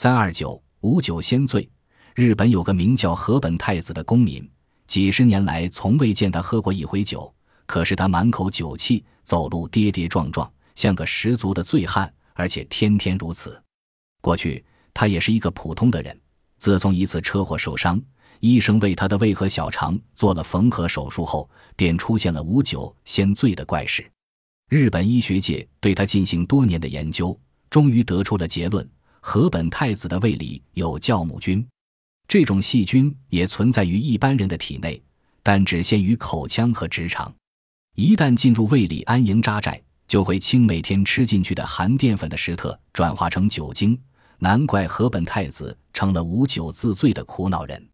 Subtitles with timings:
[0.00, 1.68] 三二九五九仙醉。
[2.14, 4.48] 日本有个名叫河本太子的公民，
[4.86, 7.34] 几十年来从未见他喝过一回酒，
[7.66, 13.60] 可是他满口酒气，走路跌跌撞撞，像个十足的醉汉，而且天天如此。
[14.20, 14.64] 过去
[14.94, 16.16] 他也是一个普通的人，
[16.60, 18.00] 自从一次车祸受伤，
[18.38, 24.08] 医生为他的胃和小肠做了缝合手术后，便出现了无酒先醉的怪事。
[24.68, 27.36] 日本医学界对他进行多年的研究，
[27.68, 28.88] 终于得出了结论：
[29.20, 31.66] 河本太子的胃里有酵母菌。
[32.26, 35.02] 这种细菌也存在于一般人的体内，
[35.42, 37.32] 但只限于口腔和直肠。
[37.96, 43.98] 一旦进入胃里安营扎寨，就会清每天吃进去的含淀粉的石特转化成酒精。
[44.38, 47.88] 难怪河本太子成了无酒自醉的苦恼人。